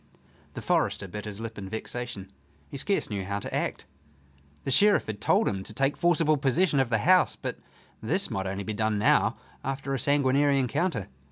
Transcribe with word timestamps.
The 0.55 0.63
forester 0.63 1.07
bit 1.07 1.25
his 1.25 1.39
lip 1.39 1.59
in 1.59 1.69
vexation. 1.69 2.31
He 2.71 2.77
scarce 2.77 3.11
knew 3.11 3.23
how 3.23 3.37
to 3.37 3.53
act. 3.53 3.85
The 4.63 4.71
Sheriff 4.71 5.05
had 5.05 5.21
told 5.21 5.47
him 5.47 5.61
to 5.63 5.75
take 5.75 5.95
forcible 5.95 6.37
possession 6.37 6.79
of 6.79 6.89
the 6.89 6.97
house, 7.05 7.35
but 7.35 7.59
this 8.01 8.31
might 8.31 8.47
only 8.47 8.63
be 8.63 8.73
done 8.73 8.97
now 8.97 9.37
after 9.63 9.93
a 9.93 9.99
sanguinary 9.99 10.57
encounter. 10.57 11.07